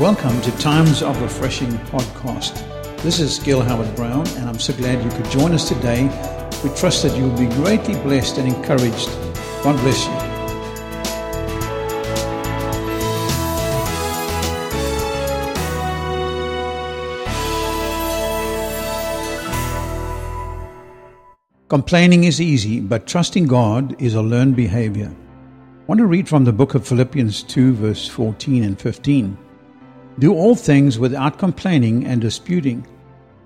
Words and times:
Welcome 0.00 0.40
to 0.42 0.52
Times 0.58 1.02
of 1.02 1.20
Refreshing 1.20 1.72
podcast. 1.90 2.54
This 3.02 3.18
is 3.18 3.40
Gil 3.40 3.60
Howard 3.60 3.96
Brown, 3.96 4.28
and 4.36 4.48
I'm 4.48 4.60
so 4.60 4.72
glad 4.72 5.02
you 5.02 5.10
could 5.10 5.28
join 5.28 5.50
us 5.50 5.66
today. 5.66 6.04
We 6.62 6.70
trust 6.76 7.02
that 7.02 7.16
you 7.16 7.24
will 7.24 7.36
be 7.36 7.52
greatly 7.56 7.94
blessed 7.94 8.38
and 8.38 8.46
encouraged. 8.46 9.08
God 9.64 9.76
bless 9.80 10.06
you. 10.06 10.12
Complaining 21.68 22.22
is 22.22 22.40
easy, 22.40 22.78
but 22.78 23.08
trusting 23.08 23.48
God 23.48 24.00
is 24.00 24.14
a 24.14 24.22
learned 24.22 24.54
behavior. 24.54 25.10
I 25.10 25.84
want 25.88 25.98
to 25.98 26.06
read 26.06 26.28
from 26.28 26.44
the 26.44 26.52
book 26.52 26.76
of 26.76 26.86
Philippians 26.86 27.42
2, 27.42 27.72
verse 27.74 28.06
14 28.06 28.62
and 28.62 28.80
15. 28.80 29.36
Do 30.18 30.34
all 30.34 30.56
things 30.56 30.98
without 30.98 31.38
complaining 31.38 32.04
and 32.04 32.20
disputing, 32.20 32.84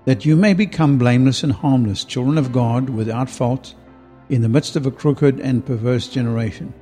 that 0.05 0.25
you 0.25 0.35
may 0.35 0.53
become 0.53 0.97
blameless 0.97 1.43
and 1.43 1.53
harmless, 1.53 2.03
children 2.03 2.37
of 2.37 2.51
God 2.51 2.89
without 2.89 3.29
fault, 3.29 3.75
in 4.29 4.41
the 4.41 4.49
midst 4.49 4.75
of 4.75 4.87
a 4.87 4.91
crooked 4.91 5.39
and 5.39 5.63
perverse 5.63 6.07
generation. 6.07 6.73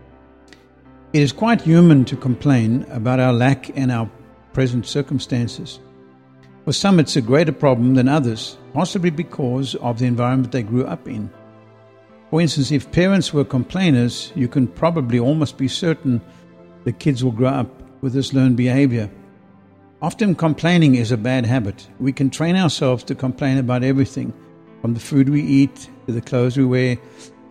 It 1.12 1.22
is 1.22 1.34
quite 1.34 1.60
human 1.60 2.06
to 2.06 2.16
complain 2.16 2.86
about 2.90 3.20
our 3.20 3.34
lack 3.34 3.76
and 3.78 3.92
our 3.92 4.10
present 4.54 4.86
circumstances. 4.86 5.80
For 6.64 6.72
some, 6.72 6.98
it's 6.98 7.18
a 7.18 7.22
greater 7.22 7.52
problem 7.52 7.96
than 7.96 8.08
others, 8.08 8.58
possibly 8.74 9.10
because 9.10 9.76
of 9.76 10.00
the 10.00 10.06
environment 10.06 10.54
they 10.54 10.64
grew 10.64 10.86
up 10.86 11.06
in. 11.06 11.30
For 12.30 12.40
instance, 12.40 12.72
if 12.72 12.94
parents 12.94 13.34
were 13.34 13.44
complainers, 13.44 14.32
you 14.36 14.48
can 14.48 14.68
probably 14.68 15.20
almost 15.20 15.58
be 15.58 15.68
certain 15.68 16.22
the 16.86 16.94
kids 16.94 17.26
will 17.26 17.34
grow 17.34 17.50
up 17.50 18.02
with 18.02 18.14
this 18.14 18.34
learned 18.34 18.56
behavior. 18.56 19.10
Often, 20.02 20.34
complaining 20.34 20.96
is 20.96 21.12
a 21.12 21.18
bad 21.18 21.46
habit. 21.46 21.88
We 22.00 22.12
can 22.12 22.32
train 22.32 22.56
ourselves 22.56 23.04
to 23.04 23.14
complain 23.14 23.60
about 23.60 23.84
everything 23.84 24.34
from 24.82 24.96
the 24.96 25.00
food 25.00 25.30
we 25.30 25.44
eat, 25.44 25.90
to 26.08 26.12
the 26.12 26.22
clothes 26.22 26.58
we 26.58 26.66
wear, 26.66 26.98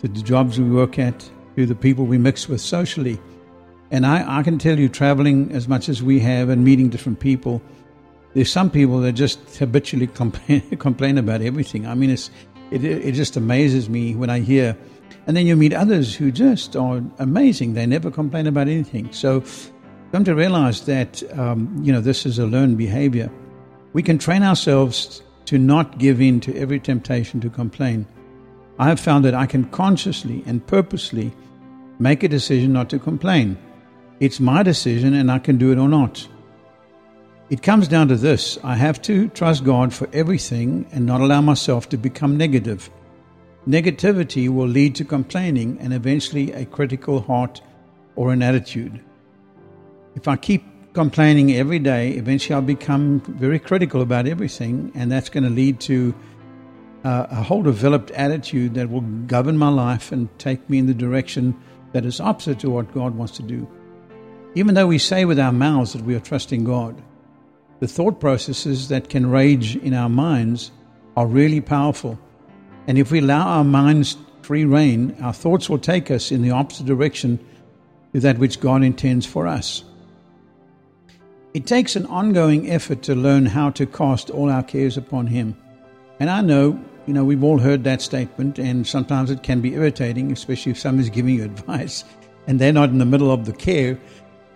to 0.00 0.08
the 0.08 0.20
jobs 0.20 0.58
we 0.58 0.68
work 0.68 0.98
at, 0.98 1.30
to 1.56 1.64
the 1.64 1.76
people 1.76 2.06
we 2.06 2.18
mix 2.18 2.48
with 2.48 2.60
socially. 2.60 3.20
And 3.92 4.04
I, 4.04 4.40
I 4.40 4.42
can 4.42 4.58
tell 4.58 4.80
you, 4.80 4.88
traveling 4.88 5.52
as 5.52 5.68
much 5.68 5.88
as 5.88 6.02
we 6.02 6.18
have 6.20 6.48
and 6.48 6.64
meeting 6.64 6.88
different 6.88 7.20
people, 7.20 7.62
there's 8.34 8.50
some 8.50 8.68
people 8.68 8.98
that 9.02 9.12
just 9.12 9.38
habitually 9.56 10.06
complain, 10.14 10.62
complain 10.78 11.18
about 11.18 11.42
everything. 11.42 11.86
I 11.86 11.94
mean, 11.94 12.10
it's, 12.10 12.32
it, 12.72 12.82
it 12.82 13.12
just 13.12 13.36
amazes 13.36 13.88
me 13.88 14.16
when 14.16 14.28
I 14.28 14.40
hear. 14.40 14.76
And 15.28 15.36
then 15.36 15.46
you 15.46 15.54
meet 15.54 15.72
others 15.72 16.16
who 16.16 16.32
just 16.32 16.74
are 16.74 17.00
amazing. 17.20 17.74
They 17.74 17.86
never 17.86 18.10
complain 18.10 18.48
about 18.48 18.66
anything. 18.66 19.12
So 19.12 19.44
come 20.12 20.24
to 20.24 20.34
realize 20.34 20.84
that, 20.86 21.22
um, 21.38 21.80
you 21.82 21.92
know, 21.92 22.00
this 22.00 22.26
is 22.26 22.38
a 22.38 22.46
learned 22.46 22.78
behavior. 22.78 23.30
We 23.92 24.02
can 24.02 24.18
train 24.18 24.42
ourselves 24.42 25.22
to 25.46 25.58
not 25.58 25.98
give 25.98 26.20
in 26.20 26.40
to 26.40 26.56
every 26.56 26.80
temptation 26.80 27.40
to 27.40 27.50
complain. 27.50 28.06
I 28.78 28.88
have 28.88 29.00
found 29.00 29.24
that 29.24 29.34
I 29.34 29.46
can 29.46 29.64
consciously 29.64 30.42
and 30.46 30.66
purposely 30.66 31.32
make 31.98 32.22
a 32.22 32.28
decision 32.28 32.72
not 32.72 32.88
to 32.90 32.98
complain. 32.98 33.58
It's 34.20 34.40
my 34.40 34.62
decision 34.62 35.14
and 35.14 35.30
I 35.30 35.38
can 35.38 35.58
do 35.58 35.72
it 35.72 35.78
or 35.78 35.88
not. 35.88 36.26
It 37.50 37.62
comes 37.62 37.88
down 37.88 38.08
to 38.08 38.16
this 38.16 38.58
I 38.62 38.76
have 38.76 39.02
to 39.02 39.28
trust 39.28 39.64
God 39.64 39.92
for 39.92 40.08
everything 40.12 40.86
and 40.92 41.04
not 41.04 41.20
allow 41.20 41.40
myself 41.40 41.88
to 41.88 41.96
become 41.96 42.36
negative. 42.36 42.88
Negativity 43.66 44.48
will 44.48 44.68
lead 44.68 44.94
to 44.96 45.04
complaining 45.04 45.78
and 45.80 45.92
eventually 45.92 46.52
a 46.52 46.64
critical 46.64 47.20
heart 47.20 47.60
or 48.16 48.32
an 48.32 48.42
attitude. 48.42 49.00
If 50.16 50.26
I 50.28 50.36
keep 50.36 50.64
complaining 50.92 51.52
every 51.52 51.78
day, 51.78 52.10
eventually 52.10 52.54
I'll 52.54 52.62
become 52.62 53.20
very 53.20 53.58
critical 53.58 54.02
about 54.02 54.26
everything, 54.26 54.90
and 54.94 55.10
that's 55.10 55.28
going 55.28 55.44
to 55.44 55.50
lead 55.50 55.80
to 55.80 56.14
uh, 57.04 57.26
a 57.30 57.42
whole 57.42 57.62
developed 57.62 58.10
attitude 58.10 58.74
that 58.74 58.90
will 58.90 59.00
govern 59.00 59.56
my 59.56 59.68
life 59.68 60.12
and 60.12 60.28
take 60.38 60.68
me 60.68 60.78
in 60.78 60.86
the 60.86 60.94
direction 60.94 61.54
that 61.92 62.04
is 62.04 62.20
opposite 62.20 62.58
to 62.60 62.70
what 62.70 62.92
God 62.92 63.14
wants 63.14 63.36
to 63.36 63.42
do. 63.42 63.68
Even 64.54 64.74
though 64.74 64.88
we 64.88 64.98
say 64.98 65.24
with 65.24 65.38
our 65.38 65.52
mouths 65.52 65.92
that 65.92 66.02
we 66.02 66.14
are 66.14 66.20
trusting 66.20 66.64
God, 66.64 67.00
the 67.78 67.88
thought 67.88 68.20
processes 68.20 68.88
that 68.88 69.08
can 69.08 69.30
rage 69.30 69.76
in 69.76 69.94
our 69.94 70.08
minds 70.08 70.72
are 71.16 71.26
really 71.26 71.60
powerful. 71.60 72.18
And 72.86 72.98
if 72.98 73.10
we 73.10 73.20
allow 73.20 73.46
our 73.46 73.64
minds 73.64 74.16
free 74.42 74.64
rein, 74.64 75.16
our 75.22 75.32
thoughts 75.32 75.70
will 75.70 75.78
take 75.78 76.10
us 76.10 76.32
in 76.32 76.42
the 76.42 76.50
opposite 76.50 76.86
direction 76.86 77.38
to 78.12 78.20
that 78.20 78.38
which 78.38 78.60
God 78.60 78.82
intends 78.82 79.24
for 79.24 79.46
us. 79.46 79.84
It 81.52 81.66
takes 81.66 81.96
an 81.96 82.06
ongoing 82.06 82.70
effort 82.70 83.02
to 83.02 83.14
learn 83.14 83.46
how 83.46 83.70
to 83.70 83.86
cast 83.86 84.30
all 84.30 84.50
our 84.50 84.62
cares 84.62 84.96
upon 84.96 85.26
Him. 85.26 85.56
And 86.20 86.30
I 86.30 86.40
know, 86.42 86.82
you 87.06 87.14
know, 87.14 87.24
we've 87.24 87.42
all 87.42 87.58
heard 87.58 87.84
that 87.84 88.02
statement, 88.02 88.58
and 88.58 88.86
sometimes 88.86 89.30
it 89.30 89.42
can 89.42 89.60
be 89.60 89.74
irritating, 89.74 90.30
especially 90.30 90.72
if 90.72 90.78
somebody's 90.78 91.10
giving 91.10 91.34
you 91.34 91.44
advice 91.52 92.04
and 92.46 92.58
they're 92.58 92.72
not 92.72 92.88
in 92.88 92.98
the 92.98 93.04
middle 93.04 93.30
of 93.30 93.44
the 93.44 93.52
care 93.52 93.98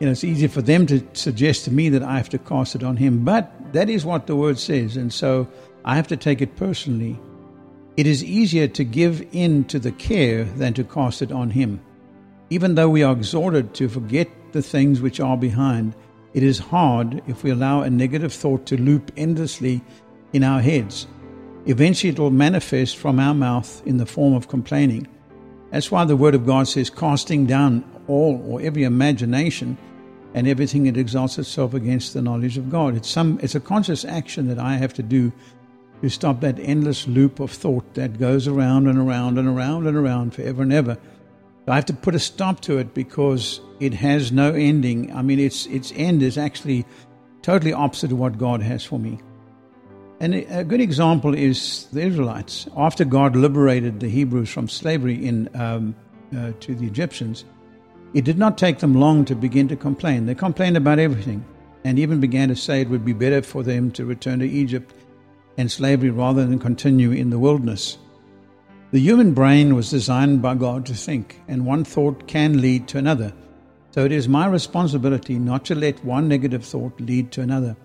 you 0.00 0.06
know, 0.06 0.12
it's 0.12 0.24
easy 0.24 0.48
for 0.48 0.62
them 0.62 0.86
to 0.86 1.06
suggest 1.12 1.64
to 1.64 1.70
me 1.70 1.88
that 1.90 2.02
I 2.02 2.16
have 2.16 2.28
to 2.30 2.38
cast 2.38 2.74
it 2.74 2.82
on 2.82 2.96
him, 2.96 3.24
but 3.24 3.50
that 3.72 3.88
is 3.88 4.04
what 4.04 4.26
the 4.26 4.36
word 4.36 4.58
says, 4.58 4.96
and 4.96 5.12
so 5.12 5.48
I 5.84 5.94
have 5.96 6.08
to 6.08 6.16
take 6.16 6.42
it 6.42 6.56
personally. 6.56 7.18
It 7.96 8.06
is 8.06 8.24
easier 8.24 8.66
to 8.68 8.84
give 8.84 9.24
in 9.32 9.64
to 9.64 9.78
the 9.78 9.92
care 9.92 10.44
than 10.44 10.74
to 10.74 10.84
cast 10.84 11.22
it 11.22 11.30
on 11.30 11.50
him. 11.50 11.80
Even 12.50 12.74
though 12.74 12.88
we 12.88 13.02
are 13.04 13.12
exhorted 13.12 13.72
to 13.74 13.88
forget 13.88 14.28
the 14.52 14.62
things 14.62 15.00
which 15.00 15.20
are 15.20 15.36
behind, 15.36 15.94
it 16.34 16.42
is 16.42 16.58
hard 16.58 17.22
if 17.26 17.42
we 17.42 17.50
allow 17.50 17.82
a 17.82 17.90
negative 17.90 18.32
thought 18.32 18.66
to 18.66 18.76
loop 18.76 19.12
endlessly 19.16 19.82
in 20.32 20.42
our 20.42 20.60
heads. 20.60 21.06
Eventually, 21.66 22.12
it 22.12 22.18
will 22.18 22.30
manifest 22.30 22.96
from 22.96 23.18
our 23.18 23.34
mouth 23.34 23.82
in 23.86 23.96
the 23.96 24.06
form 24.06 24.34
of 24.34 24.48
complaining. 24.48 25.06
That's 25.70 25.90
why 25.90 26.04
the 26.04 26.16
Word 26.16 26.34
of 26.34 26.44
God 26.44 26.68
says, 26.68 26.90
casting 26.90 27.46
down 27.46 27.84
all 28.06 28.42
or 28.46 28.60
every 28.60 28.82
imagination 28.82 29.78
and 30.34 30.48
everything 30.48 30.84
that 30.84 30.96
exalts 30.96 31.38
itself 31.38 31.72
against 31.72 32.12
the 32.12 32.20
knowledge 32.20 32.58
of 32.58 32.70
God. 32.70 32.96
It's 32.96 33.08
some 33.08 33.38
it's 33.40 33.54
a 33.54 33.60
conscious 33.60 34.04
action 34.04 34.48
that 34.48 34.58
I 34.58 34.74
have 34.74 34.92
to 34.94 35.02
do 35.02 35.32
to 36.02 36.10
stop 36.10 36.40
that 36.40 36.58
endless 36.58 37.06
loop 37.06 37.40
of 37.40 37.50
thought 37.50 37.94
that 37.94 38.18
goes 38.18 38.46
around 38.46 38.88
and 38.88 38.98
around 38.98 39.38
and 39.38 39.48
around 39.48 39.86
and 39.86 39.96
around 39.96 40.34
forever 40.34 40.62
and 40.62 40.72
ever. 40.72 40.98
I 41.66 41.74
have 41.76 41.86
to 41.86 41.94
put 41.94 42.14
a 42.14 42.18
stop 42.18 42.60
to 42.62 42.78
it 42.78 42.92
because 42.92 43.60
it 43.80 43.94
has 43.94 44.30
no 44.32 44.52
ending. 44.52 45.14
I 45.14 45.22
mean, 45.22 45.38
its 45.38 45.66
its 45.66 45.92
end 45.96 46.22
is 46.22 46.36
actually 46.36 46.84
totally 47.42 47.72
opposite 47.72 48.08
to 48.08 48.16
what 48.16 48.38
God 48.38 48.62
has 48.62 48.84
for 48.84 48.98
me. 48.98 49.20
And 50.20 50.34
a 50.34 50.64
good 50.64 50.80
example 50.80 51.34
is 51.34 51.86
the 51.92 52.02
Israelites. 52.02 52.68
After 52.76 53.04
God 53.04 53.34
liberated 53.34 54.00
the 54.00 54.08
Hebrews 54.08 54.48
from 54.48 54.68
slavery 54.68 55.26
in 55.26 55.48
um, 55.54 55.94
uh, 56.36 56.52
to 56.60 56.74
the 56.74 56.86
Egyptians, 56.86 57.44
it 58.14 58.24
did 58.24 58.38
not 58.38 58.56
take 58.56 58.78
them 58.78 58.94
long 58.94 59.24
to 59.24 59.34
begin 59.34 59.68
to 59.68 59.76
complain. 59.76 60.26
They 60.26 60.34
complained 60.34 60.76
about 60.76 60.98
everything 60.98 61.44
and 61.84 61.98
even 61.98 62.20
began 62.20 62.48
to 62.48 62.56
say 62.56 62.80
it 62.80 62.88
would 62.88 63.04
be 63.04 63.12
better 63.12 63.42
for 63.42 63.62
them 63.62 63.90
to 63.92 64.04
return 64.04 64.38
to 64.38 64.48
Egypt 64.48 64.94
and 65.58 65.70
slavery 65.70 66.10
rather 66.10 66.46
than 66.46 66.58
continue 66.58 67.10
in 67.10 67.30
the 67.30 67.38
wilderness. 67.38 67.98
The 68.94 69.00
human 69.00 69.32
brain 69.34 69.74
was 69.74 69.90
designed 69.90 70.40
by 70.40 70.54
God 70.54 70.86
to 70.86 70.94
think, 70.94 71.40
and 71.48 71.66
one 71.66 71.82
thought 71.82 72.28
can 72.28 72.60
lead 72.60 72.86
to 72.86 72.98
another. 72.98 73.32
So 73.90 74.04
it 74.04 74.12
is 74.12 74.28
my 74.28 74.46
responsibility 74.46 75.36
not 75.36 75.64
to 75.64 75.74
let 75.74 76.04
one 76.04 76.28
negative 76.28 76.64
thought 76.64 77.00
lead 77.00 77.32
to 77.32 77.40
another. 77.40 77.76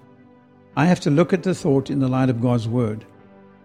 I 0.75 0.85
have 0.85 0.99
to 0.99 1.09
look 1.09 1.33
at 1.33 1.41
the 1.41 1.55
thought 1.55 1.89
in 1.89 1.97
the 1.99 2.07
light 2.07 2.29
of 2.29 2.43
God's 2.43 2.67
Word. 2.67 3.05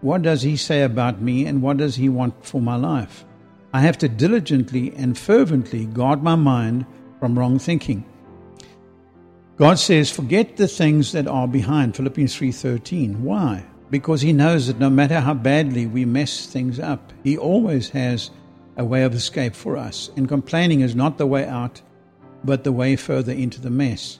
What 0.01 0.23
does 0.23 0.41
He 0.41 0.57
say 0.57 0.85
about 0.85 1.21
me, 1.21 1.45
and 1.45 1.61
what 1.61 1.77
does 1.77 1.97
He 1.97 2.09
want 2.09 2.47
for 2.47 2.63
my 2.63 2.77
life? 2.77 3.27
I 3.75 3.83
have 3.83 3.99
to 3.99 4.09
diligently 4.09 4.95
and 4.97 5.19
fervently 5.19 5.85
guard 5.85 6.23
my 6.23 6.37
mind 6.37 6.87
from 7.21 7.39
wrong 7.39 7.59
thinking. 7.59 8.07
God 9.59 9.79
says, 9.79 10.09
"Forget 10.11 10.57
the 10.57 10.67
things 10.67 11.13
that 11.13 11.29
are 11.29 11.47
behind." 11.47 11.95
Philippians 11.95 12.35
3:13. 12.35 13.23
Why? 13.23 13.65
Because 13.91 14.23
he 14.23 14.33
knows 14.33 14.67
that 14.67 14.79
no 14.79 14.91
matter 14.91 15.21
how 15.21 15.35
badly 15.35 15.87
we 15.87 16.05
mess 16.05 16.47
things 16.47 16.81
up, 16.81 17.13
he 17.23 17.37
always 17.37 17.91
has 17.91 18.31
a 18.77 18.85
way 18.85 19.05
of 19.05 19.15
escape 19.15 19.55
for 19.55 19.77
us. 19.77 20.11
And 20.17 20.29
complaining 20.29 20.81
is 20.81 20.95
not 20.95 21.19
the 21.19 21.27
way 21.27 21.47
out, 21.47 21.81
but 22.43 22.65
the 22.65 22.73
way 22.73 22.97
further 22.97 23.33
into 23.33 23.61
the 23.61 23.71
mess. 23.71 24.19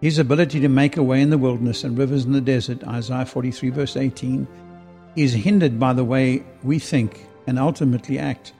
His 0.00 0.18
ability 0.18 0.60
to 0.60 0.68
make 0.68 0.96
a 0.96 1.02
way 1.02 1.20
in 1.22 1.30
the 1.30 1.38
wilderness 1.38 1.82
and 1.82 1.96
rivers 1.96 2.24
in 2.24 2.32
the 2.32 2.40
desert, 2.40 2.84
Isaiah 2.84 3.26
43 3.26 3.70
verse 3.70 3.96
18, 3.96 4.46
is 5.16 5.32
hindered 5.32 5.80
by 5.80 5.92
the 5.92 6.04
way 6.04 6.44
we 6.62 6.78
think 6.78 7.26
and 7.46 7.58
ultimately 7.58 8.18
act. 8.18 8.52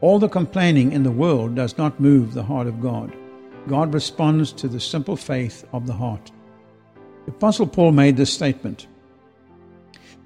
All 0.00 0.18
the 0.18 0.28
complaining 0.28 0.92
in 0.92 1.02
the 1.02 1.10
world 1.10 1.54
does 1.54 1.76
not 1.76 2.00
move 2.00 2.34
the 2.34 2.42
heart 2.42 2.66
of 2.66 2.80
God. 2.80 3.12
God 3.68 3.92
responds 3.92 4.52
to 4.52 4.68
the 4.68 4.80
simple 4.80 5.16
faith 5.16 5.66
of 5.72 5.86
the 5.86 5.92
heart. 5.92 6.30
The 7.26 7.32
Apostle 7.32 7.66
Paul 7.66 7.92
made 7.92 8.16
this 8.16 8.32
statement 8.32 8.86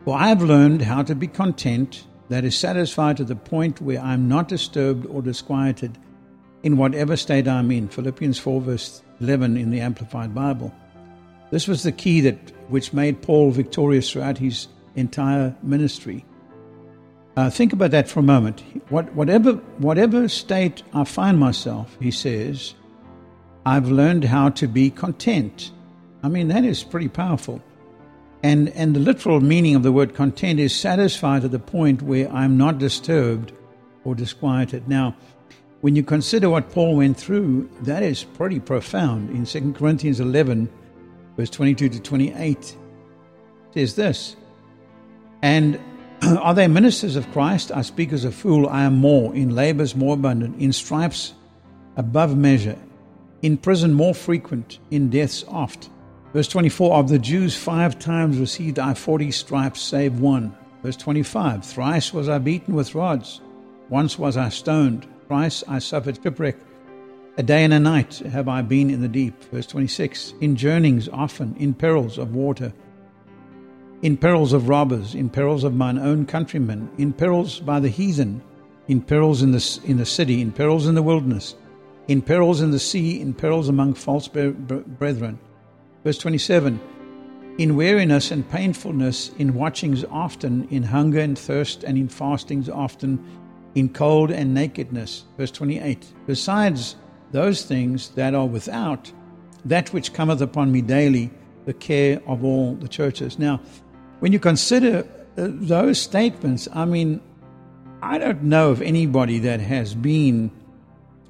For 0.05 0.17
I 0.17 0.29
have 0.29 0.43
learned 0.43 0.83
how 0.83 1.03
to 1.03 1.15
be 1.15 1.27
content, 1.27 2.05
that 2.29 2.45
is, 2.45 2.57
satisfied 2.59 3.17
to 3.17 3.25
the 3.25 3.37
point 3.37 3.81
where 3.81 4.03
I 4.03 4.13
am 4.13 4.29
not 4.29 4.49
disturbed 4.49 5.07
or 5.07 5.23
disquieted 5.23 5.97
in 6.63 6.77
whatever 6.77 7.17
state 7.17 7.49
I 7.49 7.59
am 7.59 7.71
in. 7.71 7.89
Philippians 7.89 8.39
4, 8.39 8.61
verse 8.61 9.03
11 9.21 9.57
in 9.57 9.71
the 9.71 9.81
Amplified 9.81 10.35
Bible. 10.35 10.75
This 11.51 11.67
was 11.67 11.85
the 11.85 11.93
key 11.93 12.21
that 12.23 12.37
which 12.69 12.93
made 12.93 13.23
Paul 13.23 13.51
victorious 13.51 14.11
throughout 14.11 14.39
his 14.39 14.69
entire 14.95 15.55
ministry. 15.63 16.25
Uh, 17.37 17.49
think 17.49 17.73
about 17.73 17.91
that 17.93 18.09
for 18.09 18.21
a 18.21 18.25
moment. 18.25 18.63
What, 18.91 19.13
whatever, 19.15 19.55
whatever 19.79 20.29
state 20.29 20.83
I 20.93 21.05
find 21.05 21.39
myself, 21.39 21.97
he 22.01 22.11
says, 22.11 22.75
I've 23.67 23.89
learned 23.89 24.25
how 24.25 24.51
to 24.51 24.69
be 24.69 24.91
content. 24.91 25.71
I 26.23 26.29
mean, 26.29 26.49
that 26.49 26.65
is 26.65 26.85
pretty 26.85 27.09
powerful. 27.09 27.63
And, 28.45 28.69
and 28.77 28.95
the 28.95 29.01
literal 29.01 29.41
meaning 29.41 29.75
of 29.75 29.83
the 29.83 29.91
word 29.91 30.15
content 30.15 30.61
is 30.61 30.79
satisfied 30.79 31.41
to 31.43 31.49
the 31.49 31.59
point 31.59 32.03
where 32.03 32.31
I'm 32.31 32.59
not 32.59 32.77
disturbed 32.77 33.53
or 34.05 34.15
disquieted. 34.15 34.87
Now, 34.87 35.17
when 35.81 35.97
you 35.97 36.03
consider 36.03 36.51
what 36.51 36.69
Paul 36.71 36.97
went 36.97 37.17
through, 37.17 37.71
that 37.81 38.03
is 38.03 38.23
pretty 38.23 38.61
profound. 38.61 39.31
In 39.31 39.47
2 39.47 39.73
Corinthians 39.73 40.21
11, 40.21 40.69
verse 41.39 41.49
22 41.49 41.89
to 41.89 42.01
28, 42.01 42.77
says 43.73 43.97
this 43.97 44.37
And 45.41 45.81
are 46.23 46.53
they 46.53 46.69
ministers 46.69 47.17
of 47.17 47.27
Christ? 47.33 47.73
I 47.73 47.81
speak 47.81 48.13
as 48.13 48.27
a 48.27 48.31
fool. 48.31 48.69
I 48.69 48.83
am 48.83 48.97
more, 48.97 49.35
in 49.35 49.55
labors 49.55 49.97
more 49.97 50.13
abundant, 50.13 50.61
in 50.61 50.75
stripes 50.75 51.33
above 51.97 52.37
measure, 52.37 52.77
in 53.41 53.57
prison 53.57 53.95
more 53.95 54.15
frequent, 54.15 54.81
in 54.91 55.09
deaths 55.09 55.47
oft. 55.49 55.89
Verse 56.35 56.49
24 56.49 56.97
Of 56.97 57.09
the 57.09 57.19
Jews, 57.21 57.57
five 57.57 57.97
times 58.01 58.39
received 58.39 58.81
I 58.81 58.95
forty 58.95 59.31
stripes, 59.31 59.81
save 59.81 60.19
one. 60.19 60.53
Verse 60.83 60.97
25 60.97 61.65
Thrice 61.65 62.13
was 62.13 62.29
I 62.29 62.39
beaten 62.39 62.75
with 62.75 62.97
rods, 62.97 63.41
once 63.89 64.19
was 64.19 64.37
I 64.37 64.49
stoned, 64.49 65.07
thrice 65.29 65.63
I 65.69 65.79
suffered 65.79 66.19
shipwreck. 66.21 66.57
A 67.39 67.43
day 67.45 67.63
and 67.63 67.73
a 67.73 67.79
night 67.79 68.19
have 68.19 68.49
I 68.49 68.63
been 68.63 68.91
in 68.91 69.01
the 69.01 69.07
deep. 69.07 69.45
Verse 69.45 69.69
26 69.69 70.35
In 70.41 70.57
journeyings 70.57 71.09
often, 71.09 71.55
in 71.57 71.73
perils 71.73 72.19
of 72.19 72.35
water, 72.35 72.73
in 74.03 74.17
perils 74.17 74.53
of 74.53 74.69
robbers, 74.69 75.15
in 75.15 75.31
perils 75.31 75.63
of 75.63 75.77
mine 75.77 75.99
own 75.99 76.27
countrymen, 76.27 76.91
in 76.99 77.13
perils 77.13 77.61
by 77.61 77.79
the 77.79 77.89
heathen, 77.89 78.43
in 78.89 79.01
perils 79.01 79.41
in 79.41 79.53
the, 79.53 79.81
in 79.85 79.99
the 79.99 80.05
city, 80.05 80.41
in 80.41 80.51
perils 80.51 80.89
in 80.89 80.97
the 80.97 81.03
wilderness, 81.03 81.55
in 82.09 82.21
perils 82.21 82.61
in 82.61 82.73
the 82.73 82.81
sea, 82.81 83.21
in 83.21 83.35
perils 83.35 83.69
among 83.69 83.95
false 83.95 84.27
brethren 84.27 85.39
Verse 86.05 86.19
27 86.19 86.79
In 87.59 87.77
weariness 87.77 88.31
and 88.31 88.49
painfulness, 88.49 89.31
in 89.39 89.55
watchings 89.55 90.05
often, 90.11 90.69
in 90.71 90.83
hunger 90.83 91.19
and 91.19 91.39
thirst, 91.39 91.83
and 91.83 91.97
in 91.97 92.09
fastings 92.09 92.69
often, 92.69 93.19
in 93.75 93.89
cold 93.89 94.31
and 94.31 94.53
nakedness. 94.53 95.25
Verse 95.39 95.51
28 95.51 96.07
Besides 96.27 96.97
those 97.33 97.65
things 97.65 98.11
that 98.11 98.35
are 98.35 98.47
without, 98.47 99.11
that 99.65 99.93
which 99.95 100.13
cometh 100.13 100.43
upon 100.43 100.71
me 100.71 100.83
daily, 100.83 101.31
the 101.65 101.73
care 101.73 102.21
of 102.27 102.45
all 102.45 102.75
the 102.75 102.89
churches. 102.89 103.39
Now, 103.39 103.61
when 104.21 104.33
you 104.33 104.39
consider 104.39 105.09
uh, 105.39 105.49
those 105.49 105.99
statements, 105.99 106.69
I 106.73 106.85
mean, 106.85 107.23
I 108.03 108.19
don't 108.19 108.43
know 108.43 108.71
of 108.71 108.83
anybody 108.83 109.39
that 109.41 109.61
has 109.61 109.95
been 109.95 110.51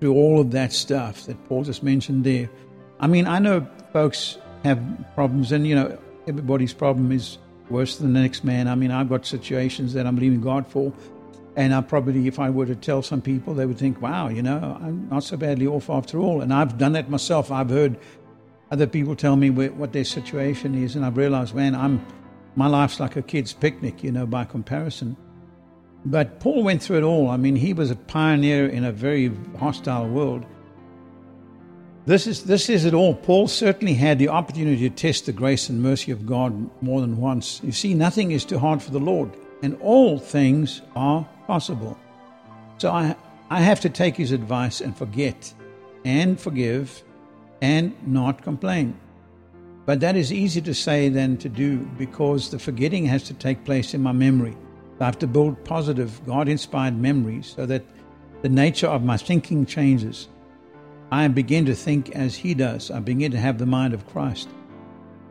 through 0.00 0.14
all 0.14 0.40
of 0.40 0.50
that 0.50 0.72
stuff 0.72 1.26
that 1.26 1.42
Paul 1.48 1.62
just 1.62 1.84
mentioned 1.84 2.24
there. 2.24 2.50
I 2.98 3.06
mean, 3.06 3.28
I 3.28 3.38
know 3.38 3.66
folks 3.92 4.36
have 4.64 4.82
problems, 5.14 5.52
and 5.52 5.66
you 5.66 5.74
know, 5.74 5.96
everybody's 6.26 6.72
problem 6.72 7.12
is 7.12 7.38
worse 7.70 7.96
than 7.96 8.12
the 8.12 8.20
next 8.20 8.44
man. 8.44 8.66
I 8.66 8.74
mean, 8.74 8.90
I've 8.90 9.08
got 9.08 9.24
situations 9.24 9.92
that 9.94 10.06
I'm 10.06 10.16
believing 10.16 10.40
God 10.40 10.66
for, 10.66 10.92
and 11.56 11.74
I 11.74 11.80
probably, 11.80 12.26
if 12.26 12.38
I 12.38 12.50
were 12.50 12.66
to 12.66 12.74
tell 12.74 13.02
some 13.02 13.22
people, 13.22 13.54
they 13.54 13.66
would 13.66 13.78
think, 13.78 14.02
"Wow, 14.02 14.28
you 14.28 14.42
know, 14.42 14.78
I'm 14.82 15.08
not 15.08 15.22
so 15.22 15.36
badly 15.36 15.66
off 15.66 15.88
after 15.88 16.18
all." 16.18 16.40
And 16.40 16.52
I've 16.52 16.78
done 16.78 16.92
that 16.92 17.08
myself. 17.08 17.50
I've 17.50 17.70
heard 17.70 17.96
other 18.70 18.86
people 18.86 19.14
tell 19.14 19.36
me 19.36 19.50
what 19.50 19.92
their 19.92 20.04
situation 20.04 20.74
is, 20.74 20.96
and 20.96 21.04
I've 21.04 21.16
realized, 21.16 21.54
man, 21.54 21.74
I'm 21.74 22.04
my 22.56 22.66
life's 22.66 23.00
like 23.00 23.16
a 23.16 23.22
kid's 23.22 23.52
picnic, 23.52 24.02
you 24.02 24.12
know, 24.12 24.26
by 24.26 24.44
comparison. 24.44 25.16
But 26.06 26.40
Paul 26.40 26.62
went 26.62 26.82
through 26.82 26.98
it 26.98 27.02
all. 27.02 27.30
I 27.30 27.36
mean, 27.36 27.56
he 27.56 27.72
was 27.72 27.90
a 27.90 27.96
pioneer 27.96 28.66
in 28.66 28.84
a 28.84 28.92
very 28.92 29.32
hostile 29.58 30.08
world. 30.08 30.44
This 32.06 32.26
is, 32.26 32.44
this 32.44 32.68
is 32.68 32.84
it 32.84 32.92
all. 32.92 33.14
Paul 33.14 33.48
certainly 33.48 33.94
had 33.94 34.18
the 34.18 34.28
opportunity 34.28 34.88
to 34.88 34.94
test 34.94 35.24
the 35.24 35.32
grace 35.32 35.70
and 35.70 35.82
mercy 35.82 36.12
of 36.12 36.26
God 36.26 36.70
more 36.82 37.00
than 37.00 37.16
once. 37.16 37.62
You 37.64 37.72
see, 37.72 37.94
nothing 37.94 38.32
is 38.32 38.44
too 38.44 38.58
hard 38.58 38.82
for 38.82 38.90
the 38.90 39.00
Lord, 39.00 39.30
and 39.62 39.78
all 39.80 40.18
things 40.18 40.82
are 40.94 41.26
possible. 41.46 41.98
So 42.76 42.90
I, 42.90 43.16
I 43.48 43.60
have 43.60 43.80
to 43.80 43.88
take 43.88 44.16
his 44.16 44.32
advice 44.32 44.82
and 44.82 44.94
forget 44.96 45.54
and 46.04 46.38
forgive 46.38 47.02
and 47.62 47.94
not 48.06 48.42
complain. 48.42 48.98
But 49.86 50.00
that 50.00 50.16
is 50.16 50.30
easier 50.30 50.62
to 50.64 50.74
say 50.74 51.08
than 51.08 51.38
to 51.38 51.48
do 51.48 51.78
because 51.98 52.50
the 52.50 52.58
forgetting 52.58 53.06
has 53.06 53.22
to 53.24 53.34
take 53.34 53.64
place 53.64 53.94
in 53.94 54.02
my 54.02 54.12
memory. 54.12 54.56
I 55.00 55.06
have 55.06 55.18
to 55.20 55.26
build 55.26 55.62
positive, 55.64 56.20
God 56.26 56.48
inspired 56.48 56.96
memories 56.96 57.54
so 57.56 57.64
that 57.66 57.82
the 58.42 58.48
nature 58.48 58.86
of 58.86 59.02
my 59.02 59.16
thinking 59.16 59.64
changes. 59.64 60.28
I 61.14 61.28
begin 61.28 61.64
to 61.66 61.76
think 61.76 62.10
as 62.10 62.34
He 62.34 62.54
does. 62.54 62.90
I 62.90 62.98
begin 62.98 63.30
to 63.30 63.38
have 63.38 63.58
the 63.58 63.66
mind 63.66 63.94
of 63.94 64.04
Christ. 64.08 64.48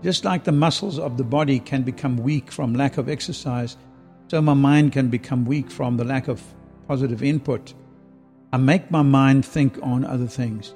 Just 0.02 0.24
like 0.24 0.46
the 0.46 0.54
muscles 0.54 0.98
of 0.98 1.18
the 1.18 1.26
body 1.26 1.60
can 1.60 1.84
become 1.84 2.16
weak 2.16 2.54
from 2.54 2.74
lack 2.74 2.98
of 2.98 3.10
exercise, 3.10 3.76
so 4.30 4.42
my 4.42 4.54
mind 4.54 4.94
can 4.94 5.10
become 5.10 5.44
weak 5.44 5.70
from 5.70 5.98
the 5.98 6.06
lack 6.06 6.30
of 6.30 6.42
positive 6.88 7.22
input. 7.22 7.74
I 8.54 8.58
make 8.58 8.92
my 8.92 9.02
mind 9.02 9.46
think 9.46 9.78
on 9.84 10.06
other 10.06 10.26
things. 10.26 10.74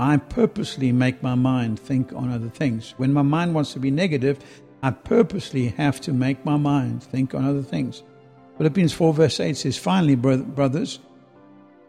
I 0.00 0.16
purposely 0.16 0.90
make 0.90 1.22
my 1.22 1.36
mind 1.36 1.78
think 1.78 2.12
on 2.12 2.32
other 2.32 2.48
things. 2.48 2.94
When 2.96 3.12
my 3.12 3.22
mind 3.22 3.54
wants 3.54 3.72
to 3.74 3.78
be 3.78 3.92
negative, 3.92 4.40
I 4.82 4.90
purposely 4.90 5.68
have 5.68 6.00
to 6.00 6.12
make 6.12 6.44
my 6.44 6.56
mind 6.56 7.04
think 7.04 7.36
on 7.36 7.44
other 7.44 7.62
things. 7.62 8.02
Philippians 8.56 8.92
4, 8.94 9.14
verse 9.14 9.38
8 9.38 9.56
says, 9.56 9.78
Finally, 9.78 10.16
brothers, 10.16 10.98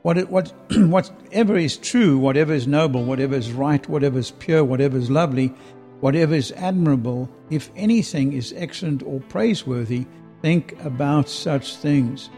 what, 0.01 0.29
what, 0.29 0.49
whatever 0.71 1.57
is 1.57 1.77
true, 1.77 2.17
whatever 2.17 2.53
is 2.53 2.67
noble, 2.67 3.03
whatever 3.03 3.35
is 3.35 3.51
right, 3.51 3.87
whatever 3.87 4.19
is 4.19 4.31
pure, 4.31 4.63
whatever 4.63 4.97
is 4.97 5.09
lovely, 5.11 5.53
whatever 5.99 6.33
is 6.33 6.51
admirable, 6.53 7.29
if 7.49 7.69
anything 7.75 8.33
is 8.33 8.53
excellent 8.57 9.03
or 9.03 9.19
praiseworthy, 9.21 10.05
think 10.41 10.79
about 10.83 11.29
such 11.29 11.75
things. 11.75 12.29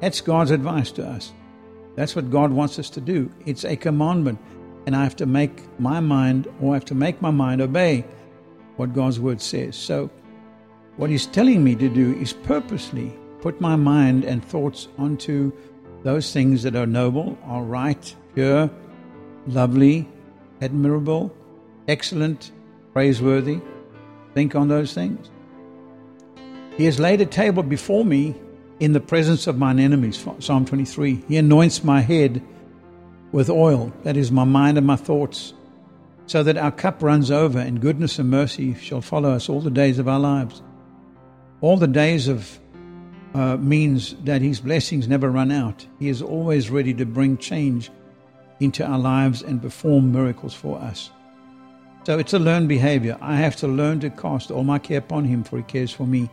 That's 0.00 0.20
God's 0.20 0.50
advice 0.50 0.90
to 0.92 1.06
us. 1.06 1.32
That's 1.94 2.14
what 2.14 2.30
God 2.30 2.52
wants 2.52 2.78
us 2.78 2.90
to 2.90 3.00
do. 3.00 3.32
It's 3.46 3.64
a 3.64 3.76
commandment. 3.76 4.38
And 4.84 4.94
I 4.94 5.02
have 5.02 5.16
to 5.16 5.26
make 5.26 5.62
my 5.80 5.98
mind, 6.00 6.46
or 6.60 6.72
I 6.72 6.74
have 6.74 6.84
to 6.86 6.94
make 6.94 7.20
my 7.20 7.30
mind 7.30 7.60
obey 7.60 8.04
what 8.76 8.94
God's 8.94 9.18
word 9.18 9.40
says. 9.40 9.74
So, 9.74 10.10
what 10.96 11.10
He's 11.10 11.26
telling 11.26 11.64
me 11.64 11.74
to 11.76 11.88
do 11.88 12.14
is 12.18 12.32
purposely 12.32 13.12
put 13.40 13.60
my 13.60 13.76
mind 13.76 14.24
and 14.24 14.44
thoughts 14.44 14.88
onto 14.98 15.52
those 16.02 16.32
things 16.32 16.62
that 16.62 16.76
are 16.76 16.86
noble, 16.86 17.38
are 17.44 17.62
right, 17.62 18.14
pure, 18.34 18.70
lovely, 19.46 20.08
admirable, 20.60 21.34
excellent, 21.88 22.52
praiseworthy. 22.92 23.60
Think 24.34 24.54
on 24.54 24.68
those 24.68 24.92
things. 24.92 25.30
He 26.76 26.84
has 26.84 27.00
laid 27.00 27.20
a 27.20 27.26
table 27.26 27.62
before 27.62 28.04
me 28.04 28.34
in 28.80 28.92
the 28.92 29.00
presence 29.00 29.46
of 29.46 29.58
mine 29.58 29.78
enemies. 29.78 30.24
Psalm 30.38 30.66
23. 30.66 31.24
He 31.28 31.36
anoints 31.36 31.82
my 31.82 32.00
head 32.00 32.42
with 33.32 33.48
oil, 33.48 33.92
that 34.02 34.16
is, 34.16 34.30
my 34.30 34.44
mind 34.44 34.78
and 34.78 34.86
my 34.86 34.96
thoughts, 34.96 35.54
so 36.26 36.42
that 36.42 36.56
our 36.56 36.72
cup 36.72 37.02
runs 37.02 37.30
over, 37.30 37.58
and 37.58 37.80
goodness 37.80 38.18
and 38.18 38.30
mercy 38.30 38.74
shall 38.74 39.00
follow 39.00 39.30
us 39.30 39.48
all 39.48 39.60
the 39.60 39.70
days 39.70 39.98
of 39.98 40.08
our 40.08 40.18
lives. 40.18 40.62
All 41.60 41.76
the 41.76 41.86
days 41.86 42.28
of 42.28 42.58
uh, 43.36 43.58
means 43.58 44.14
that 44.24 44.40
His 44.40 44.60
blessings 44.60 45.06
never 45.06 45.30
run 45.30 45.52
out. 45.52 45.86
He 45.98 46.08
is 46.08 46.22
always 46.22 46.70
ready 46.70 46.94
to 46.94 47.04
bring 47.04 47.36
change 47.36 47.90
into 48.60 48.82
our 48.82 48.98
lives 48.98 49.42
and 49.42 49.60
perform 49.60 50.10
miracles 50.10 50.54
for 50.54 50.78
us. 50.78 51.10
So 52.06 52.18
it's 52.18 52.32
a 52.32 52.38
learned 52.38 52.68
behavior. 52.68 53.18
I 53.20 53.36
have 53.36 53.56
to 53.56 53.68
learn 53.68 54.00
to 54.00 54.08
cast 54.08 54.50
all 54.50 54.64
my 54.64 54.78
care 54.78 55.00
upon 55.00 55.26
Him, 55.26 55.44
for 55.44 55.58
He 55.58 55.64
cares 55.64 55.92
for 55.92 56.06
me. 56.06 56.30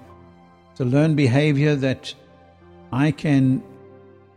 It's 0.72 0.80
a 0.80 0.86
learned 0.86 1.18
behavior 1.18 1.76
that 1.76 2.14
I 2.94 3.12
can 3.12 3.62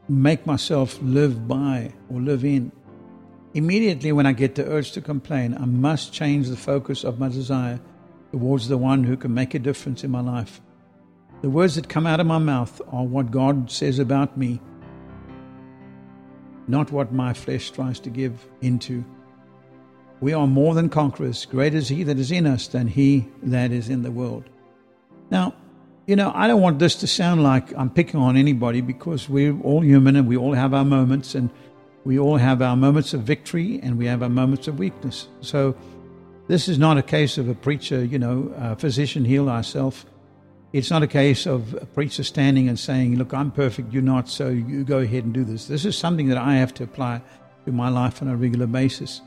make 0.08 0.44
myself 0.44 0.98
live 1.00 1.46
by 1.46 1.92
or 2.10 2.20
live 2.20 2.44
in. 2.44 2.72
Immediately, 3.54 4.10
when 4.10 4.26
I 4.26 4.32
get 4.32 4.56
the 4.56 4.66
urge 4.66 4.90
to 4.92 5.00
complain, 5.00 5.54
I 5.54 5.66
must 5.66 6.12
change 6.12 6.48
the 6.48 6.56
focus 6.56 7.04
of 7.04 7.20
my 7.20 7.28
desire 7.28 7.78
towards 8.32 8.66
the 8.66 8.76
one 8.76 9.04
who 9.04 9.16
can 9.16 9.32
make 9.32 9.54
a 9.54 9.60
difference 9.60 10.02
in 10.02 10.10
my 10.10 10.20
life. 10.20 10.60
The 11.42 11.50
words 11.50 11.74
that 11.74 11.88
come 11.88 12.06
out 12.06 12.20
of 12.20 12.26
my 12.26 12.38
mouth 12.38 12.80
are 12.90 13.04
what 13.04 13.30
God 13.30 13.70
says 13.70 13.98
about 13.98 14.36
me, 14.36 14.60
not 16.66 16.90
what 16.90 17.12
my 17.12 17.32
flesh 17.32 17.70
tries 17.70 18.00
to 18.00 18.10
give 18.10 18.46
into. 18.60 19.04
We 20.20 20.32
are 20.32 20.46
more 20.46 20.74
than 20.74 20.88
conquerors. 20.88 21.44
Greater 21.44 21.76
is 21.76 21.88
He 21.88 22.02
that 22.04 22.18
is 22.18 22.32
in 22.32 22.46
us 22.46 22.68
than 22.68 22.88
He 22.88 23.28
that 23.42 23.70
is 23.70 23.88
in 23.88 24.02
the 24.02 24.10
world. 24.10 24.44
Now, 25.30 25.54
you 26.06 26.16
know, 26.16 26.32
I 26.34 26.48
don't 26.48 26.62
want 26.62 26.78
this 26.78 26.94
to 26.96 27.06
sound 27.06 27.42
like 27.42 27.76
I'm 27.76 27.90
picking 27.90 28.20
on 28.20 28.36
anybody 28.36 28.80
because 28.80 29.28
we're 29.28 29.60
all 29.60 29.82
human 29.82 30.16
and 30.16 30.26
we 30.26 30.36
all 30.36 30.54
have 30.54 30.72
our 30.72 30.84
moments 30.84 31.34
and 31.34 31.50
we 32.04 32.18
all 32.18 32.36
have 32.36 32.62
our 32.62 32.76
moments 32.76 33.12
of 33.12 33.22
victory 33.22 33.80
and 33.82 33.98
we 33.98 34.06
have 34.06 34.22
our 34.22 34.28
moments 34.28 34.68
of 34.68 34.78
weakness. 34.78 35.28
So 35.40 35.76
This 36.48 36.68
is 36.68 36.78
not 36.78 36.96
a 36.96 37.02
case 37.02 37.38
of 37.38 37.48
a 37.48 37.54
preacher, 37.54 38.04
you 38.04 38.18
know, 38.18 38.52
a 38.56 38.76
physician 38.76 39.24
heal 39.24 39.48
ourselves. 39.48 40.06
It's 40.76 40.90
not 40.90 41.02
a 41.02 41.06
case 41.06 41.46
of 41.46 41.72
a 41.72 41.86
preacher 41.86 42.22
standing 42.22 42.68
and 42.68 42.78
saying, 42.78 43.16
Look, 43.16 43.32
I'm 43.32 43.50
perfect, 43.50 43.94
you're 43.94 44.02
not, 44.02 44.28
so 44.28 44.50
you 44.50 44.84
go 44.84 44.98
ahead 44.98 45.24
and 45.24 45.32
do 45.32 45.42
this. 45.42 45.68
This 45.68 45.86
is 45.86 45.96
something 45.96 46.28
that 46.28 46.36
I 46.36 46.56
have 46.56 46.74
to 46.74 46.84
apply 46.84 47.22
to 47.64 47.72
my 47.72 47.88
life 47.88 48.20
on 48.20 48.28
a 48.28 48.36
regular 48.36 48.66
basis. 48.66 49.22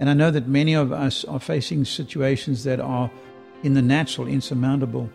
And 0.00 0.08
I 0.08 0.14
know 0.14 0.30
that 0.30 0.48
many 0.48 0.72
of 0.72 0.90
us 0.90 1.26
are 1.26 1.40
facing 1.40 1.84
situations 1.84 2.64
that 2.64 2.80
are 2.80 3.10
in 3.62 3.74
the 3.74 3.82
natural 3.82 4.28
insurmountable. 4.28 5.10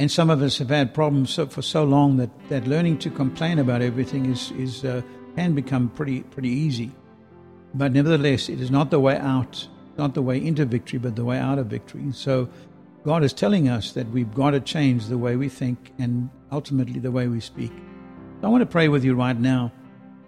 And 0.00 0.10
some 0.10 0.28
of 0.28 0.42
us 0.42 0.58
have 0.58 0.70
had 0.70 0.92
problems 0.92 1.36
for 1.36 1.62
so 1.62 1.84
long 1.84 2.16
that, 2.16 2.30
that 2.48 2.66
learning 2.66 2.98
to 2.98 3.10
complain 3.10 3.60
about 3.60 3.80
everything 3.80 4.26
is, 4.26 4.50
is 4.58 4.84
uh, 4.84 5.02
can 5.36 5.54
become 5.54 5.88
pretty 5.90 6.22
pretty 6.22 6.50
easy. 6.50 6.90
But 7.74 7.92
nevertheless, 7.92 8.48
it 8.48 8.60
is 8.60 8.72
not 8.72 8.90
the 8.90 8.98
way 8.98 9.18
out, 9.18 9.68
not 9.96 10.14
the 10.14 10.22
way 10.22 10.44
into 10.44 10.64
victory, 10.64 10.98
but 10.98 11.14
the 11.14 11.24
way 11.24 11.38
out 11.38 11.60
of 11.60 11.66
victory. 11.66 12.10
So 12.10 12.48
God 13.06 13.22
is 13.22 13.32
telling 13.32 13.68
us 13.68 13.92
that 13.92 14.10
we've 14.10 14.34
got 14.34 14.50
to 14.50 14.58
change 14.58 15.06
the 15.06 15.16
way 15.16 15.36
we 15.36 15.48
think 15.48 15.92
and 15.96 16.28
ultimately 16.50 16.98
the 16.98 17.12
way 17.12 17.28
we 17.28 17.38
speak. 17.38 17.70
I 18.42 18.48
want 18.48 18.62
to 18.62 18.66
pray 18.66 18.88
with 18.88 19.04
you 19.04 19.14
right 19.14 19.38
now. 19.38 19.70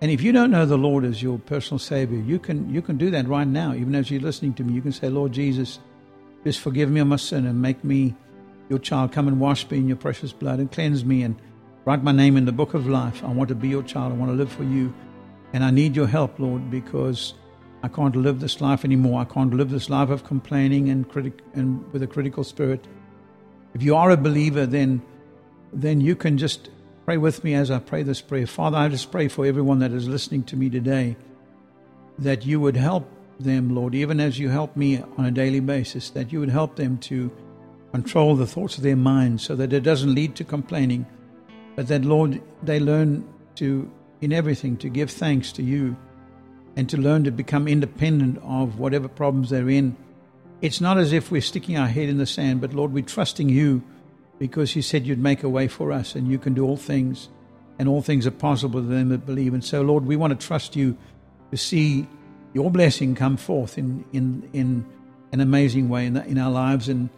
And 0.00 0.12
if 0.12 0.22
you 0.22 0.30
don't 0.30 0.52
know 0.52 0.64
the 0.64 0.78
Lord 0.78 1.04
as 1.04 1.20
your 1.20 1.40
personal 1.40 1.80
Savior, 1.80 2.20
you 2.20 2.38
can 2.38 2.72
you 2.72 2.80
can 2.80 2.96
do 2.96 3.10
that 3.10 3.26
right 3.26 3.48
now. 3.48 3.74
Even 3.74 3.96
as 3.96 4.12
you're 4.12 4.20
listening 4.20 4.54
to 4.54 4.62
me, 4.62 4.74
you 4.74 4.80
can 4.80 4.92
say, 4.92 5.08
Lord 5.08 5.32
Jesus, 5.32 5.80
just 6.44 6.60
forgive 6.60 6.88
me 6.88 7.00
of 7.00 7.08
my 7.08 7.16
sin 7.16 7.46
and 7.46 7.60
make 7.60 7.82
me 7.82 8.14
your 8.68 8.78
child. 8.78 9.10
Come 9.10 9.26
and 9.26 9.40
wash 9.40 9.68
me 9.68 9.78
in 9.78 9.88
your 9.88 9.96
precious 9.96 10.32
blood 10.32 10.60
and 10.60 10.70
cleanse 10.70 11.04
me 11.04 11.24
and 11.24 11.34
write 11.84 12.04
my 12.04 12.12
name 12.12 12.36
in 12.36 12.44
the 12.44 12.52
book 12.52 12.74
of 12.74 12.86
life. 12.86 13.24
I 13.24 13.32
want 13.32 13.48
to 13.48 13.56
be 13.56 13.66
your 13.66 13.82
child. 13.82 14.12
I 14.12 14.14
want 14.14 14.30
to 14.30 14.36
live 14.36 14.52
for 14.52 14.62
you. 14.62 14.94
And 15.52 15.64
I 15.64 15.72
need 15.72 15.96
your 15.96 16.06
help, 16.06 16.38
Lord, 16.38 16.70
because 16.70 17.34
I 17.82 17.88
can't 17.88 18.16
live 18.16 18.40
this 18.40 18.60
life 18.60 18.84
anymore. 18.84 19.20
I 19.20 19.24
can't 19.24 19.54
live 19.54 19.70
this 19.70 19.88
life 19.88 20.10
of 20.10 20.24
complaining 20.24 20.88
and, 20.88 21.08
critic- 21.08 21.42
and 21.54 21.90
with 21.92 22.02
a 22.02 22.06
critical 22.06 22.44
spirit. 22.44 22.86
If 23.74 23.82
you 23.82 23.94
are 23.94 24.10
a 24.10 24.16
believer, 24.16 24.66
then, 24.66 25.02
then 25.72 26.00
you 26.00 26.16
can 26.16 26.38
just 26.38 26.70
pray 27.04 27.16
with 27.16 27.44
me 27.44 27.54
as 27.54 27.70
I 27.70 27.78
pray 27.78 28.02
this 28.02 28.20
prayer. 28.20 28.46
Father, 28.46 28.76
I 28.76 28.88
just 28.88 29.12
pray 29.12 29.28
for 29.28 29.46
everyone 29.46 29.78
that 29.78 29.92
is 29.92 30.08
listening 30.08 30.42
to 30.44 30.56
me 30.56 30.68
today 30.68 31.16
that 32.18 32.44
you 32.44 32.58
would 32.58 32.76
help 32.76 33.08
them, 33.38 33.74
Lord, 33.74 33.94
even 33.94 34.18
as 34.18 34.38
you 34.38 34.48
help 34.48 34.76
me 34.76 35.02
on 35.16 35.24
a 35.24 35.30
daily 35.30 35.60
basis, 35.60 36.10
that 36.10 36.32
you 36.32 36.40
would 36.40 36.50
help 36.50 36.74
them 36.74 36.98
to 36.98 37.30
control 37.92 38.34
the 38.34 38.46
thoughts 38.46 38.76
of 38.76 38.82
their 38.82 38.96
minds 38.96 39.44
so 39.44 39.54
that 39.54 39.72
it 39.72 39.80
doesn't 39.80 40.14
lead 40.14 40.34
to 40.36 40.44
complaining, 40.44 41.06
but 41.76 41.86
that, 41.88 42.04
Lord, 42.04 42.42
they 42.62 42.80
learn 42.80 43.26
to, 43.54 43.90
in 44.20 44.32
everything, 44.32 44.76
to 44.78 44.88
give 44.88 45.10
thanks 45.10 45.52
to 45.52 45.62
you 45.62 45.96
and 46.78 46.88
to 46.88 46.96
learn 46.96 47.24
to 47.24 47.32
become 47.32 47.66
independent 47.66 48.38
of 48.44 48.78
whatever 48.78 49.08
problems 49.08 49.50
they're 49.50 49.68
in. 49.68 49.96
It's 50.62 50.80
not 50.80 50.96
as 50.96 51.12
if 51.12 51.28
we're 51.28 51.40
sticking 51.40 51.76
our 51.76 51.88
head 51.88 52.08
in 52.08 52.18
the 52.18 52.26
sand, 52.26 52.60
but 52.60 52.72
Lord, 52.72 52.92
we're 52.92 53.02
trusting 53.02 53.48
you 53.48 53.82
because 54.38 54.76
you 54.76 54.82
said 54.82 55.04
you'd 55.04 55.18
make 55.18 55.42
a 55.42 55.48
way 55.48 55.66
for 55.66 55.90
us 55.90 56.14
and 56.14 56.30
you 56.30 56.38
can 56.38 56.54
do 56.54 56.64
all 56.64 56.76
things 56.76 57.30
and 57.80 57.88
all 57.88 58.00
things 58.00 58.28
are 58.28 58.30
possible 58.30 58.80
to 58.80 58.86
them 58.86 59.08
that 59.08 59.26
believe. 59.26 59.54
And 59.54 59.64
so, 59.64 59.82
Lord, 59.82 60.06
we 60.06 60.14
want 60.14 60.38
to 60.38 60.46
trust 60.46 60.76
you 60.76 60.96
to 61.50 61.56
see 61.56 62.06
your 62.54 62.70
blessing 62.70 63.16
come 63.16 63.36
forth 63.36 63.76
in, 63.76 64.04
in, 64.12 64.48
in 64.52 64.86
an 65.32 65.40
amazing 65.40 65.88
way 65.88 66.06
in, 66.06 66.14
the, 66.14 66.24
in 66.26 66.38
our 66.38 66.52
lives 66.52 66.88
and 66.88 67.10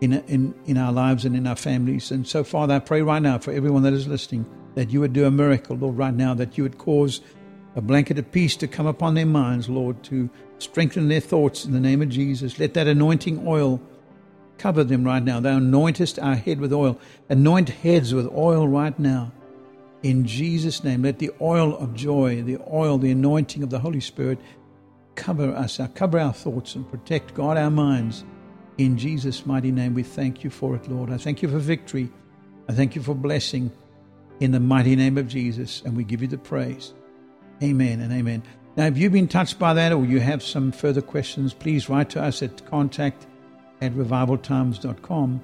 in, 0.00 0.12
in, 0.28 0.54
in 0.66 0.78
our 0.78 0.92
lives 0.92 1.24
and 1.24 1.34
in 1.34 1.48
our 1.48 1.56
families. 1.56 2.12
And 2.12 2.28
so, 2.28 2.44
Father, 2.44 2.74
I 2.74 2.78
pray 2.78 3.02
right 3.02 3.20
now 3.20 3.38
for 3.38 3.50
everyone 3.50 3.82
that 3.82 3.92
is 3.92 4.06
listening 4.06 4.46
that 4.76 4.90
you 4.90 5.00
would 5.00 5.12
do 5.12 5.26
a 5.26 5.32
miracle, 5.32 5.76
Lord, 5.76 5.98
right 5.98 6.14
now, 6.14 6.32
that 6.34 6.56
you 6.56 6.62
would 6.62 6.78
cause 6.78 7.20
a 7.76 7.80
blanket 7.80 8.18
of 8.18 8.32
peace 8.32 8.56
to 8.56 8.66
come 8.66 8.86
upon 8.86 9.14
their 9.14 9.26
minds, 9.26 9.68
Lord, 9.68 10.02
to 10.04 10.28
strengthen 10.58 11.08
their 11.08 11.20
thoughts 11.20 11.64
in 11.64 11.72
the 11.72 11.80
name 11.80 12.02
of 12.02 12.08
Jesus. 12.08 12.58
Let 12.58 12.74
that 12.74 12.88
anointing 12.88 13.46
oil 13.46 13.80
cover 14.58 14.84
them 14.84 15.04
right 15.04 15.22
now. 15.22 15.40
Thou 15.40 15.58
anointest 15.58 16.22
our 16.22 16.34
head 16.34 16.60
with 16.60 16.72
oil. 16.72 16.98
Anoint 17.28 17.68
heads 17.68 18.12
with 18.12 18.28
oil 18.28 18.68
right 18.68 18.98
now. 18.98 19.32
In 20.02 20.26
Jesus' 20.26 20.82
name, 20.82 21.02
let 21.02 21.18
the 21.18 21.30
oil 21.40 21.76
of 21.76 21.94
joy, 21.94 22.42
the 22.42 22.58
oil, 22.70 22.98
the 22.98 23.10
anointing 23.10 23.62
of 23.62 23.70
the 23.70 23.78
Holy 23.78 24.00
Spirit 24.00 24.38
cover 25.14 25.50
us, 25.54 25.78
cover 25.94 26.18
our 26.18 26.32
thoughts 26.32 26.74
and 26.74 26.90
protect, 26.90 27.34
God, 27.34 27.56
our 27.56 27.70
minds. 27.70 28.24
In 28.78 28.96
Jesus' 28.96 29.44
mighty 29.44 29.70
name, 29.70 29.94
we 29.94 30.02
thank 30.02 30.42
you 30.42 30.50
for 30.50 30.74
it, 30.74 30.90
Lord. 30.90 31.10
I 31.10 31.18
thank 31.18 31.42
you 31.42 31.48
for 31.48 31.58
victory. 31.58 32.10
I 32.68 32.72
thank 32.72 32.96
you 32.96 33.02
for 33.02 33.14
blessing 33.14 33.70
in 34.40 34.52
the 34.52 34.60
mighty 34.60 34.96
name 34.96 35.18
of 35.18 35.28
Jesus, 35.28 35.82
and 35.84 35.96
we 35.96 36.04
give 36.04 36.22
you 36.22 36.28
the 36.28 36.38
praise. 36.38 36.94
Amen 37.62 38.00
and 38.00 38.12
amen. 38.12 38.42
Now, 38.76 38.86
if 38.86 38.96
you've 38.96 39.12
been 39.12 39.28
touched 39.28 39.58
by 39.58 39.74
that 39.74 39.92
or 39.92 40.04
you 40.04 40.20
have 40.20 40.42
some 40.42 40.72
further 40.72 41.02
questions, 41.02 41.52
please 41.52 41.88
write 41.88 42.10
to 42.10 42.22
us 42.22 42.42
at 42.42 42.64
contact 42.66 43.26
at 43.80 43.92
revivaltimes.com 43.92 45.42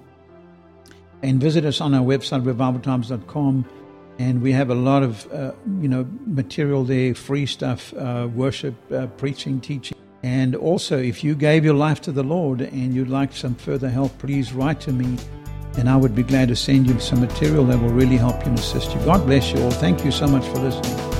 and 1.22 1.40
visit 1.40 1.64
us 1.64 1.80
on 1.80 1.94
our 1.94 2.04
website, 2.04 2.42
revivaltimes.com 2.44 3.66
and 4.18 4.40
we 4.40 4.52
have 4.52 4.70
a 4.70 4.74
lot 4.74 5.02
of 5.02 5.30
uh, 5.32 5.52
you 5.80 5.88
know 5.88 6.06
material 6.26 6.84
there, 6.84 7.14
free 7.14 7.46
stuff, 7.46 7.92
uh, 7.94 8.28
worship, 8.34 8.74
uh, 8.92 9.06
preaching, 9.18 9.60
teaching. 9.60 9.96
And 10.22 10.56
also, 10.56 10.98
if 10.98 11.22
you 11.22 11.34
gave 11.34 11.64
your 11.64 11.74
life 11.74 12.00
to 12.02 12.12
the 12.12 12.22
Lord 12.22 12.60
and 12.60 12.94
you'd 12.94 13.08
like 13.08 13.32
some 13.32 13.54
further 13.54 13.88
help, 13.88 14.16
please 14.18 14.52
write 14.52 14.80
to 14.80 14.92
me, 14.92 15.18
and 15.78 15.88
I 15.88 15.96
would 15.96 16.14
be 16.14 16.22
glad 16.22 16.48
to 16.48 16.56
send 16.56 16.86
you 16.88 16.98
some 16.98 17.20
material 17.20 17.64
that 17.66 17.80
will 17.80 17.90
really 17.90 18.16
help 18.16 18.40
you 18.40 18.50
and 18.50 18.58
assist 18.58 18.92
you. 18.94 19.00
God 19.04 19.24
bless 19.26 19.52
you 19.52 19.62
all. 19.62 19.70
Thank 19.70 20.04
you 20.04 20.10
so 20.10 20.26
much 20.26 20.44
for 20.46 20.58
listening. 20.58 21.15